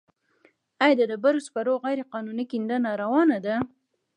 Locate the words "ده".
3.45-3.55